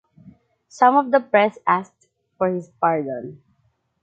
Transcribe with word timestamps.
Some 0.67 0.95
of 0.97 1.11
the 1.11 1.19
press 1.19 1.59
asked 1.67 2.07
for 2.39 2.49
his 2.49 2.71
pardon. 2.81 3.43